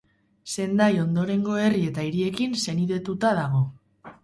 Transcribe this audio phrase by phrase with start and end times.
[0.53, 3.65] Sendai ondorengo herri eta hiriekin senidetuta dago.